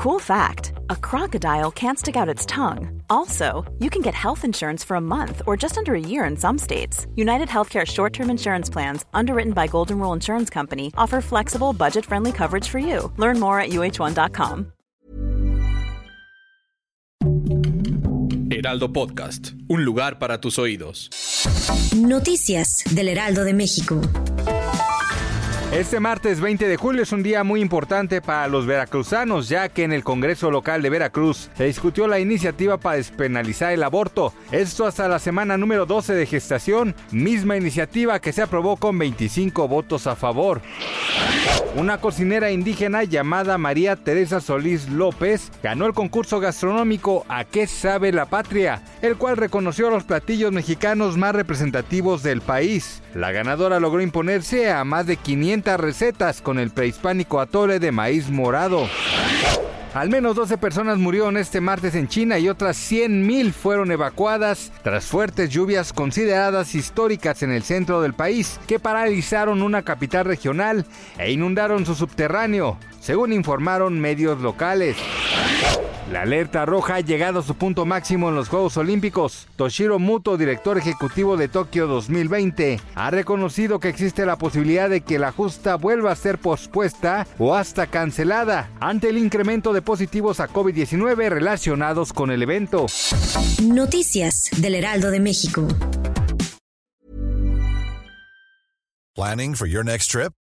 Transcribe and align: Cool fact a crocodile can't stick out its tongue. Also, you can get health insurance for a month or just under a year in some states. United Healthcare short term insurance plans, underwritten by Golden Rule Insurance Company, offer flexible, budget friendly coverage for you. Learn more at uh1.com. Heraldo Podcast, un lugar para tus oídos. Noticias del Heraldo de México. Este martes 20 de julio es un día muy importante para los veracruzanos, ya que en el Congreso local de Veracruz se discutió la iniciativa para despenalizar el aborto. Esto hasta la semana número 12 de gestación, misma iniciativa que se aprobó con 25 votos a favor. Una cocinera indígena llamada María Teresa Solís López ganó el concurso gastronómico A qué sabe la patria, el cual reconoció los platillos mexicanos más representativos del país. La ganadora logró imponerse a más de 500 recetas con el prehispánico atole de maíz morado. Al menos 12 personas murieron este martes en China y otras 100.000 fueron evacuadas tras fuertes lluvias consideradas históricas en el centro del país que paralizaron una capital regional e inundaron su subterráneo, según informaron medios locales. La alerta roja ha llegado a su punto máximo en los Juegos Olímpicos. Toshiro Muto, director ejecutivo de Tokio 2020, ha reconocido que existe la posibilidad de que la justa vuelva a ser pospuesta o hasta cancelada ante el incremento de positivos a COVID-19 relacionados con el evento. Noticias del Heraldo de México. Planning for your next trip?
Cool 0.00 0.18
fact 0.18 0.72
a 0.88 0.96
crocodile 0.96 1.70
can't 1.70 1.98
stick 1.98 2.16
out 2.16 2.26
its 2.26 2.46
tongue. 2.46 3.02
Also, 3.10 3.70
you 3.80 3.90
can 3.90 4.00
get 4.00 4.14
health 4.14 4.46
insurance 4.46 4.82
for 4.82 4.94
a 4.94 5.00
month 5.00 5.42
or 5.46 5.58
just 5.58 5.76
under 5.76 5.94
a 5.94 6.00
year 6.00 6.24
in 6.24 6.38
some 6.38 6.56
states. 6.56 7.06
United 7.16 7.48
Healthcare 7.48 7.86
short 7.86 8.14
term 8.14 8.30
insurance 8.30 8.70
plans, 8.70 9.04
underwritten 9.12 9.52
by 9.52 9.66
Golden 9.66 9.98
Rule 9.98 10.14
Insurance 10.14 10.48
Company, 10.48 10.90
offer 10.96 11.20
flexible, 11.20 11.74
budget 11.74 12.06
friendly 12.06 12.32
coverage 12.32 12.66
for 12.66 12.78
you. 12.78 13.12
Learn 13.18 13.38
more 13.38 13.60
at 13.60 13.72
uh1.com. 13.72 14.72
Heraldo 18.50 18.94
Podcast, 18.94 19.52
un 19.68 19.84
lugar 19.84 20.18
para 20.18 20.40
tus 20.40 20.58
oídos. 20.58 21.10
Noticias 21.94 22.84
del 22.94 23.08
Heraldo 23.08 23.44
de 23.44 23.52
México. 23.52 24.00
Este 25.72 26.00
martes 26.00 26.40
20 26.40 26.66
de 26.66 26.76
julio 26.76 27.04
es 27.04 27.12
un 27.12 27.22
día 27.22 27.44
muy 27.44 27.60
importante 27.60 28.20
para 28.20 28.48
los 28.48 28.66
veracruzanos, 28.66 29.48
ya 29.48 29.68
que 29.68 29.84
en 29.84 29.92
el 29.92 30.02
Congreso 30.02 30.50
local 30.50 30.82
de 30.82 30.90
Veracruz 30.90 31.48
se 31.56 31.64
discutió 31.64 32.08
la 32.08 32.18
iniciativa 32.18 32.76
para 32.76 32.96
despenalizar 32.96 33.72
el 33.72 33.84
aborto. 33.84 34.34
Esto 34.50 34.84
hasta 34.84 35.06
la 35.06 35.20
semana 35.20 35.56
número 35.56 35.86
12 35.86 36.14
de 36.14 36.26
gestación, 36.26 36.96
misma 37.12 37.56
iniciativa 37.56 38.18
que 38.18 38.32
se 38.32 38.42
aprobó 38.42 38.78
con 38.78 38.98
25 38.98 39.68
votos 39.68 40.08
a 40.08 40.16
favor. 40.16 40.60
Una 41.76 41.98
cocinera 41.98 42.50
indígena 42.50 43.04
llamada 43.04 43.56
María 43.56 43.94
Teresa 43.94 44.40
Solís 44.40 44.88
López 44.88 45.52
ganó 45.62 45.86
el 45.86 45.94
concurso 45.94 46.40
gastronómico 46.40 47.24
A 47.28 47.44
qué 47.44 47.68
sabe 47.68 48.10
la 48.10 48.26
patria, 48.26 48.82
el 49.02 49.16
cual 49.16 49.36
reconoció 49.36 49.88
los 49.88 50.02
platillos 50.02 50.50
mexicanos 50.50 51.16
más 51.16 51.32
representativos 51.32 52.24
del 52.24 52.40
país. 52.40 53.02
La 53.14 53.30
ganadora 53.30 53.78
logró 53.78 54.00
imponerse 54.00 54.72
a 54.72 54.82
más 54.82 55.06
de 55.06 55.16
500 55.16 55.78
recetas 55.78 56.42
con 56.42 56.58
el 56.58 56.70
prehispánico 56.70 57.40
atole 57.40 57.78
de 57.78 57.92
maíz 57.92 58.30
morado. 58.30 58.88
Al 59.94 60.08
menos 60.08 60.36
12 60.36 60.56
personas 60.56 60.98
murieron 60.98 61.36
este 61.36 61.60
martes 61.60 61.96
en 61.96 62.06
China 62.06 62.38
y 62.38 62.48
otras 62.48 62.76
100.000 62.92 63.52
fueron 63.52 63.90
evacuadas 63.90 64.70
tras 64.84 65.06
fuertes 65.06 65.50
lluvias 65.50 65.92
consideradas 65.92 66.76
históricas 66.76 67.42
en 67.42 67.50
el 67.50 67.64
centro 67.64 68.00
del 68.00 68.14
país 68.14 68.60
que 68.68 68.78
paralizaron 68.78 69.62
una 69.62 69.82
capital 69.82 70.26
regional 70.26 70.86
e 71.18 71.32
inundaron 71.32 71.84
su 71.86 71.96
subterráneo, 71.96 72.78
según 73.00 73.32
informaron 73.32 73.98
medios 73.98 74.40
locales. 74.40 74.96
La 76.10 76.22
alerta 76.22 76.66
roja 76.66 76.96
ha 76.96 77.00
llegado 77.00 77.38
a 77.38 77.42
su 77.44 77.54
punto 77.54 77.86
máximo 77.86 78.30
en 78.30 78.34
los 78.34 78.48
Juegos 78.48 78.76
Olímpicos. 78.76 79.46
Toshiro 79.54 80.00
Muto, 80.00 80.36
director 80.36 80.76
ejecutivo 80.76 81.36
de 81.36 81.46
Tokio 81.46 81.86
2020, 81.86 82.80
ha 82.96 83.10
reconocido 83.12 83.78
que 83.78 83.90
existe 83.90 84.26
la 84.26 84.36
posibilidad 84.36 84.90
de 84.90 85.02
que 85.02 85.20
la 85.20 85.30
justa 85.30 85.76
vuelva 85.76 86.10
a 86.10 86.16
ser 86.16 86.38
pospuesta 86.38 87.28
o 87.38 87.54
hasta 87.54 87.86
cancelada 87.86 88.70
ante 88.80 89.08
el 89.08 89.18
incremento 89.18 89.72
de 89.72 89.82
positivos 89.82 90.40
a 90.40 90.48
COVID-19 90.48 91.28
relacionados 91.28 92.12
con 92.12 92.32
el 92.32 92.42
evento. 92.42 92.86
Noticias 93.62 94.50
del 94.56 94.74
Heraldo 94.74 95.12
de 95.12 95.20
México. 95.20 95.68
Planning 99.14 99.54
for 99.54 99.68
your 99.68 99.84
next 99.84 100.10
trip? 100.10 100.32